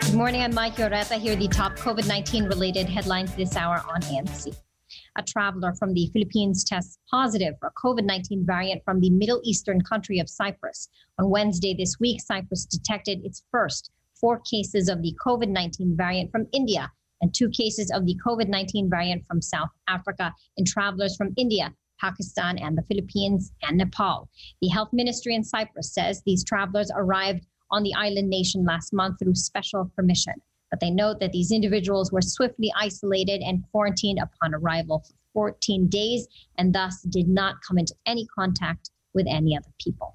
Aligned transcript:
Good 0.00 0.18
morning, 0.18 0.42
I'm 0.42 0.54
Mike 0.54 0.76
Oreta. 0.76 1.18
Here 1.18 1.32
are 1.32 1.36
the 1.36 1.48
top 1.48 1.78
COVID 1.78 2.06
19 2.06 2.44
related 2.44 2.88
headlines 2.88 3.34
this 3.34 3.56
hour 3.56 3.82
on 3.88 4.02
ANC. 4.02 4.54
A 5.16 5.22
traveler 5.22 5.74
from 5.74 5.94
the 5.94 6.10
Philippines 6.12 6.64
tests 6.64 6.98
positive 7.10 7.54
for 7.58 7.68
a 7.68 7.72
COVID 7.82 8.04
19 8.04 8.44
variant 8.44 8.84
from 8.84 9.00
the 9.00 9.10
Middle 9.10 9.40
Eastern 9.44 9.80
country 9.80 10.18
of 10.18 10.28
Cyprus. 10.28 10.88
On 11.18 11.30
Wednesday 11.30 11.74
this 11.74 11.98
week, 11.98 12.20
Cyprus 12.20 12.66
detected 12.66 13.24
its 13.24 13.42
first 13.50 13.90
four 14.20 14.40
cases 14.40 14.88
of 14.88 15.02
the 15.02 15.16
COVID 15.24 15.48
19 15.48 15.96
variant 15.96 16.30
from 16.30 16.46
India 16.52 16.90
and 17.22 17.34
two 17.34 17.48
cases 17.48 17.90
of 17.90 18.04
the 18.04 18.16
COVID 18.24 18.48
19 18.48 18.90
variant 18.90 19.24
from 19.26 19.40
South 19.40 19.70
Africa 19.88 20.34
in 20.56 20.64
travelers 20.64 21.16
from 21.16 21.32
India, 21.36 21.72
Pakistan, 22.02 22.58
and 22.58 22.76
the 22.76 22.82
Philippines 22.82 23.52
and 23.62 23.78
Nepal. 23.78 24.28
The 24.60 24.68
health 24.68 24.90
ministry 24.92 25.34
in 25.34 25.44
Cyprus 25.44 25.94
says 25.94 26.22
these 26.26 26.44
travelers 26.44 26.90
arrived 26.94 27.46
on 27.70 27.82
the 27.82 27.94
island 27.94 28.28
nation 28.28 28.64
last 28.64 28.92
month 28.92 29.18
through 29.18 29.34
special 29.34 29.90
permission. 29.96 30.34
But 30.70 30.80
they 30.80 30.90
note 30.90 31.20
that 31.20 31.32
these 31.32 31.52
individuals 31.52 32.12
were 32.12 32.22
swiftly 32.22 32.72
isolated 32.76 33.42
and 33.42 33.62
quarantined 33.70 34.18
upon 34.18 34.54
arrival 34.54 35.04
for 35.06 35.14
14 35.32 35.88
days 35.88 36.26
and 36.58 36.74
thus 36.74 37.02
did 37.02 37.28
not 37.28 37.56
come 37.66 37.78
into 37.78 37.94
any 38.06 38.26
contact 38.26 38.90
with 39.14 39.26
any 39.28 39.56
other 39.56 39.72
people. 39.78 40.11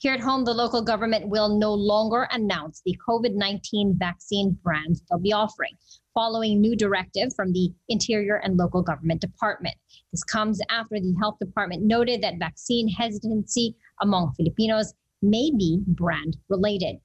Here 0.00 0.14
at 0.14 0.20
home, 0.20 0.46
the 0.46 0.54
local 0.54 0.80
government 0.80 1.28
will 1.28 1.58
no 1.58 1.74
longer 1.74 2.26
announce 2.32 2.80
the 2.86 2.96
COVID 3.06 3.34
19 3.34 3.96
vaccine 3.98 4.58
brands 4.62 5.02
they'll 5.02 5.18
be 5.18 5.34
offering, 5.34 5.72
following 6.14 6.58
new 6.58 6.74
directive 6.74 7.34
from 7.36 7.52
the 7.52 7.70
Interior 7.90 8.36
and 8.36 8.56
Local 8.56 8.80
Government 8.80 9.20
Department. 9.20 9.74
This 10.10 10.24
comes 10.24 10.58
after 10.70 10.98
the 10.98 11.14
Health 11.20 11.36
Department 11.38 11.82
noted 11.82 12.22
that 12.22 12.38
vaccine 12.38 12.88
hesitancy 12.88 13.76
among 14.00 14.32
Filipinos 14.38 14.94
may 15.20 15.50
be 15.50 15.82
brand 15.86 16.38
related. 16.48 16.96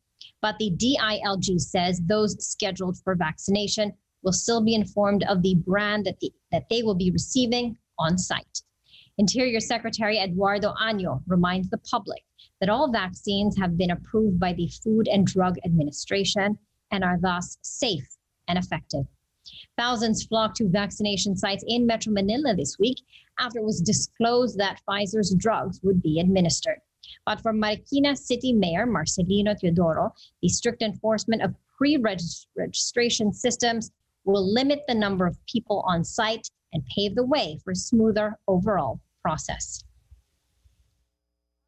But 0.41 0.57
the 0.57 0.71
DILG 0.71 1.59
says 1.59 1.99
those 2.05 2.41
scheduled 2.47 2.97
for 3.03 3.13
vaccination 3.15 3.91
will 4.23 4.31
still 4.31 4.63
be 4.63 4.73
informed 4.73 5.25
of 5.27 5.41
the 5.41 5.55
brand 5.55 6.05
that, 6.05 6.21
the, 6.21 6.31
that 6.53 6.69
they 6.69 6.81
will 6.81 6.95
be 6.95 7.11
receiving 7.11 7.75
on 7.99 8.17
site. 8.17 8.61
Interior 9.17 9.59
Secretary 9.59 10.17
Eduardo 10.17 10.73
Año 10.81 11.21
reminds 11.27 11.69
the 11.69 11.77
public 11.79 12.23
that 12.59 12.69
all 12.69 12.91
vaccines 12.91 13.57
have 13.57 13.77
been 13.77 13.91
approved 13.91 14.39
by 14.39 14.53
the 14.53 14.69
Food 14.83 15.07
and 15.07 15.25
Drug 15.27 15.57
Administration 15.65 16.57
and 16.91 17.03
are 17.03 17.19
thus 17.19 17.57
safe 17.61 18.07
and 18.47 18.57
effective. 18.57 19.05
Thousands 19.77 20.23
flocked 20.23 20.57
to 20.57 20.69
vaccination 20.69 21.35
sites 21.35 21.63
in 21.67 21.85
Metro 21.85 22.13
Manila 22.13 22.55
this 22.55 22.77
week 22.79 23.01
after 23.39 23.59
it 23.59 23.65
was 23.65 23.81
disclosed 23.81 24.57
that 24.57 24.81
Pfizer's 24.87 25.35
drugs 25.35 25.79
would 25.83 26.01
be 26.01 26.19
administered. 26.19 26.79
But 27.25 27.41
for 27.41 27.53
Marikina 27.53 28.17
City 28.17 28.53
Mayor 28.53 28.87
Marcelino 28.87 29.55
Teodoro, 29.55 30.11
the 30.41 30.49
strict 30.49 30.81
enforcement 30.81 31.41
of 31.41 31.53
pre 31.77 31.97
registration 31.97 33.33
systems 33.33 33.91
will 34.23 34.51
limit 34.51 34.83
the 34.87 34.95
number 34.95 35.27
of 35.27 35.37
people 35.45 35.83
on 35.87 36.03
site 36.03 36.49
and 36.73 36.83
pave 36.87 37.15
the 37.15 37.25
way 37.25 37.59
for 37.63 37.71
a 37.71 37.75
smoother 37.75 38.39
overall 38.47 38.99
process. 39.21 39.83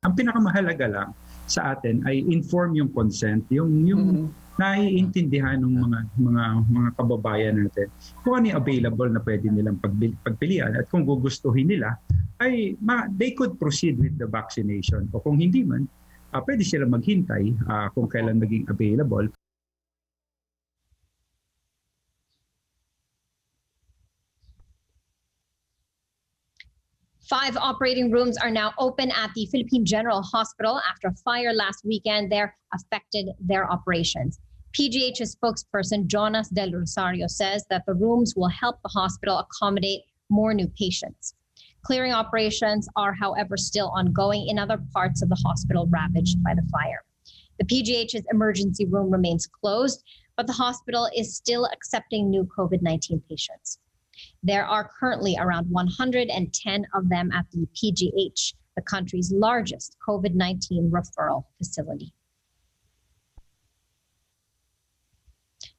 Ang 0.07 0.15
pinakamahalaga 0.15 0.87
lang 0.87 1.09
sa 1.51 1.75
atin 1.75 1.99
ay 2.07 2.23
inform 2.31 2.79
yung 2.79 2.87
consent, 2.95 3.43
yung 3.51 3.83
yung 3.83 4.03
mm-hmm. 4.07 4.55
naiintindihan 4.55 5.59
ng 5.59 5.83
mga 5.83 5.99
mga 6.15 6.43
mga 6.71 6.89
kababayan 6.95 7.55
natin. 7.59 7.91
Kung 8.23 8.39
ano 8.39 8.55
yung 8.55 8.59
available 8.63 9.09
na 9.11 9.19
pwede 9.19 9.51
nilang 9.51 9.83
pagpilian 10.23 10.79
at 10.79 10.87
kung 10.87 11.03
gugustuhin 11.03 11.67
nila 11.67 11.99
ay 12.39 12.79
ma, 12.79 13.11
they 13.11 13.35
could 13.35 13.59
proceed 13.59 13.99
with 13.99 14.15
the 14.15 14.27
vaccination. 14.31 15.11
O 15.11 15.19
kung 15.19 15.43
hindi 15.43 15.67
man 15.67 15.91
uh, 16.31 16.39
pwede 16.47 16.63
sila 16.63 16.87
maghintay 16.87 17.51
uh, 17.67 17.91
kung 17.91 18.07
kailan 18.07 18.39
maging 18.39 18.63
available 18.71 19.27
Five 27.29 27.57
operating 27.57 28.09
rooms 28.09 28.37
are 28.37 28.49
now 28.49 28.73
open 28.79 29.11
at 29.11 29.33
the 29.35 29.47
Philippine 29.47 29.83
General 29.83 30.21
Hospital 30.21 30.79
after 30.89 31.09
a 31.09 31.15
fire 31.25 31.53
last 31.53 31.83
weekend 31.83 32.31
there 32.31 32.55
affected 32.73 33.27
their 33.41 33.69
operations. 33.69 34.39
PGH's 34.71 35.35
spokesperson 35.35 36.07
Jonas 36.07 36.47
Del 36.47 36.71
Rosario 36.71 37.27
says 37.27 37.65
that 37.69 37.83
the 37.85 37.95
rooms 37.95 38.35
will 38.37 38.47
help 38.47 38.77
the 38.81 38.89
hospital 38.89 39.39
accommodate 39.39 40.03
more 40.29 40.53
new 40.53 40.69
patients. 40.79 41.35
Clearing 41.81 42.13
operations 42.13 42.87
are, 42.95 43.13
however, 43.13 43.57
still 43.57 43.89
ongoing 43.89 44.47
in 44.47 44.57
other 44.57 44.81
parts 44.93 45.21
of 45.21 45.27
the 45.27 45.41
hospital 45.45 45.85
ravaged 45.87 46.41
by 46.43 46.53
the 46.53 46.65
fire. 46.71 47.03
The 47.59 47.65
PGH's 47.65 48.25
emergency 48.31 48.85
room 48.85 49.11
remains 49.11 49.47
closed, 49.47 50.01
but 50.37 50.47
the 50.47 50.53
hospital 50.53 51.09
is 51.13 51.35
still 51.35 51.65
accepting 51.73 52.29
new 52.29 52.47
COVID 52.57 52.81
19 52.81 53.21
patients. 53.27 53.79
There 54.43 54.65
are 54.65 54.89
currently 54.99 55.35
around 55.39 55.69
110 55.69 56.85
of 56.93 57.09
them 57.09 57.31
at 57.31 57.45
the 57.51 57.67
PGH, 57.75 58.53
the 58.75 58.81
country's 58.81 59.31
largest 59.31 59.97
COVID 60.07 60.33
19 60.33 60.91
referral 60.91 61.43
facility. 61.57 62.13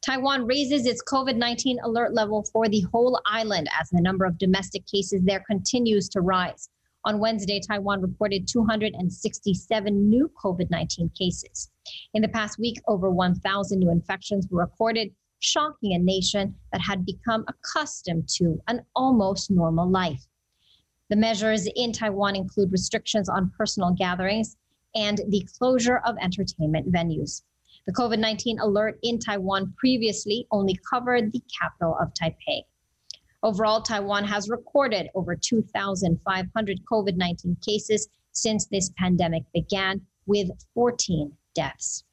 Taiwan 0.00 0.46
raises 0.46 0.86
its 0.86 1.02
COVID 1.02 1.36
19 1.36 1.78
alert 1.84 2.14
level 2.14 2.44
for 2.52 2.68
the 2.68 2.80
whole 2.92 3.20
island 3.26 3.68
as 3.78 3.90
the 3.90 4.00
number 4.00 4.24
of 4.24 4.38
domestic 4.38 4.86
cases 4.86 5.22
there 5.24 5.44
continues 5.46 6.08
to 6.10 6.20
rise. 6.20 6.68
On 7.04 7.18
Wednesday, 7.20 7.60
Taiwan 7.60 8.00
reported 8.02 8.48
267 8.48 10.08
new 10.08 10.30
COVID 10.42 10.70
19 10.70 11.10
cases. 11.10 11.70
In 12.14 12.22
the 12.22 12.28
past 12.28 12.58
week, 12.58 12.76
over 12.86 13.10
1,000 13.10 13.78
new 13.78 13.90
infections 13.90 14.46
were 14.50 14.62
recorded, 14.62 15.10
shocking 15.40 15.94
a 15.94 15.98
nation 15.98 16.54
that 16.72 16.80
had 16.80 17.04
become 17.04 17.44
accustomed 17.48 18.28
to 18.28 18.60
an 18.68 18.84
almost 18.94 19.50
normal 19.50 19.88
life. 19.88 20.26
The 21.10 21.16
measures 21.16 21.66
in 21.74 21.92
Taiwan 21.92 22.36
include 22.36 22.72
restrictions 22.72 23.28
on 23.28 23.52
personal 23.56 23.92
gatherings 23.92 24.56
and 24.94 25.20
the 25.28 25.46
closure 25.58 25.98
of 25.98 26.16
entertainment 26.20 26.92
venues. 26.92 27.42
The 27.86 27.92
COVID 27.92 28.18
19 28.18 28.58
alert 28.58 28.98
in 29.02 29.18
Taiwan 29.18 29.72
previously 29.78 30.46
only 30.50 30.78
covered 30.88 31.32
the 31.32 31.42
capital 31.58 31.96
of 31.98 32.12
Taipei. 32.12 32.64
Overall, 33.42 33.80
Taiwan 33.80 34.24
has 34.24 34.50
recorded 34.50 35.08
over 35.14 35.36
2,500 35.36 36.80
COVID 36.90 37.16
19 37.16 37.56
cases 37.64 38.08
since 38.32 38.66
this 38.66 38.90
pandemic 38.98 39.44
began, 39.54 40.02
with 40.26 40.50
14 40.74 41.32
deaths. 41.54 42.04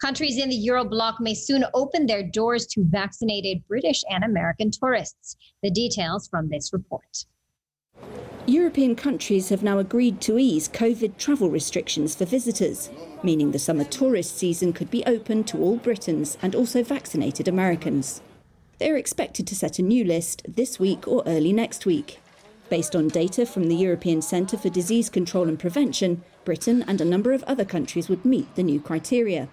Countries 0.00 0.38
in 0.38 0.48
the 0.48 0.54
Euro 0.54 0.84
bloc 0.84 1.20
may 1.20 1.34
soon 1.34 1.64
open 1.74 2.06
their 2.06 2.22
doors 2.22 2.66
to 2.68 2.84
vaccinated 2.84 3.66
British 3.66 4.04
and 4.08 4.22
American 4.22 4.70
tourists. 4.70 5.36
The 5.64 5.72
details 5.72 6.28
from 6.28 6.48
this 6.48 6.72
report. 6.72 7.24
European 8.46 8.94
countries 8.94 9.48
have 9.48 9.64
now 9.64 9.78
agreed 9.78 10.20
to 10.20 10.38
ease 10.38 10.68
COVID 10.68 11.18
travel 11.18 11.50
restrictions 11.50 12.14
for 12.14 12.24
visitors, 12.24 12.90
meaning 13.24 13.50
the 13.50 13.58
summer 13.58 13.82
tourist 13.82 14.38
season 14.38 14.72
could 14.72 14.88
be 14.88 15.04
open 15.04 15.42
to 15.44 15.58
all 15.58 15.76
Britons 15.76 16.38
and 16.40 16.54
also 16.54 16.84
vaccinated 16.84 17.48
Americans. 17.48 18.22
They 18.78 18.92
are 18.92 18.96
expected 18.96 19.48
to 19.48 19.56
set 19.56 19.80
a 19.80 19.82
new 19.82 20.04
list 20.04 20.42
this 20.46 20.78
week 20.78 21.08
or 21.08 21.24
early 21.26 21.52
next 21.52 21.86
week. 21.86 22.20
Based 22.70 22.94
on 22.94 23.08
data 23.08 23.44
from 23.44 23.64
the 23.64 23.74
European 23.74 24.22
Centre 24.22 24.58
for 24.58 24.68
Disease 24.68 25.10
Control 25.10 25.48
and 25.48 25.58
Prevention, 25.58 26.22
Britain 26.44 26.84
and 26.86 27.00
a 27.00 27.04
number 27.04 27.32
of 27.32 27.42
other 27.44 27.64
countries 27.64 28.08
would 28.08 28.24
meet 28.24 28.54
the 28.54 28.62
new 28.62 28.78
criteria. 28.80 29.48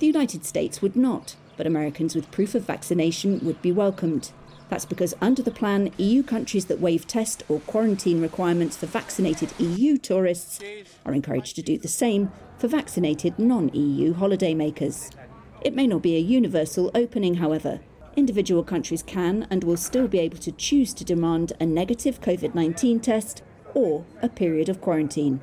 The 0.00 0.06
United 0.06 0.44
States 0.44 0.82
would 0.82 0.96
not, 0.96 1.36
but 1.56 1.66
Americans 1.66 2.14
with 2.14 2.30
proof 2.30 2.54
of 2.54 2.64
vaccination 2.64 3.38
would 3.44 3.62
be 3.62 3.70
welcomed. 3.70 4.32
That's 4.68 4.84
because 4.84 5.14
under 5.20 5.42
the 5.42 5.50
plan, 5.50 5.92
EU 5.98 6.22
countries 6.22 6.64
that 6.66 6.80
waive 6.80 7.06
test 7.06 7.44
or 7.48 7.60
quarantine 7.60 8.20
requirements 8.20 8.76
for 8.76 8.86
vaccinated 8.86 9.52
EU 9.58 9.96
tourists 9.98 10.58
are 11.06 11.14
encouraged 11.14 11.54
to 11.56 11.62
do 11.62 11.78
the 11.78 11.86
same 11.86 12.32
for 12.58 12.66
vaccinated 12.66 13.38
non 13.38 13.68
EU 13.68 14.14
holidaymakers. 14.14 15.12
It 15.60 15.76
may 15.76 15.86
not 15.86 16.02
be 16.02 16.16
a 16.16 16.20
universal 16.20 16.90
opening, 16.94 17.34
however. 17.34 17.80
Individual 18.16 18.64
countries 18.64 19.02
can 19.02 19.46
and 19.50 19.62
will 19.62 19.76
still 19.76 20.08
be 20.08 20.18
able 20.18 20.38
to 20.38 20.52
choose 20.52 20.92
to 20.94 21.04
demand 21.04 21.52
a 21.60 21.66
negative 21.66 22.20
COVID 22.20 22.54
19 22.54 23.00
test 23.00 23.42
or 23.74 24.04
a 24.22 24.28
period 24.28 24.68
of 24.68 24.80
quarantine. 24.80 25.40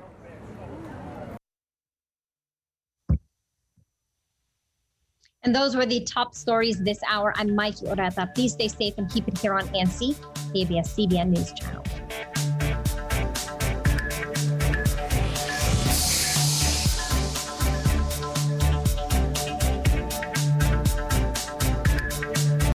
And 5.44 5.56
those 5.56 5.76
were 5.76 5.88
the 5.88 6.02
top 6.02 6.36
stories 6.36 6.78
this 6.84 7.00
hour. 7.10 7.34
I'm 7.36 7.56
Mikey 7.56 7.88
Oreta. 7.88 8.34
Please 8.36 8.54
stay 8.54 8.68
safe 8.68 8.94
and 9.00 9.10
keep 9.10 9.28
it 9.28 9.40
here 9.40 9.56
on 9.56 9.68
ANC, 9.70 10.16
ABS-CBN 10.56 11.30
News 11.30 11.52
Channel. 11.54 11.81